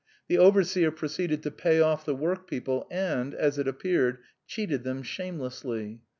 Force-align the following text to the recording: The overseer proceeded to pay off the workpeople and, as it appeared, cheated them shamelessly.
The 0.29 0.39
overseer 0.39 0.89
proceeded 0.89 1.43
to 1.43 1.51
pay 1.51 1.79
off 1.79 2.07
the 2.07 2.15
workpeople 2.15 2.87
and, 2.89 3.35
as 3.35 3.59
it 3.59 3.67
appeared, 3.67 4.17
cheated 4.47 4.83
them 4.83 5.03
shamelessly. 5.03 6.01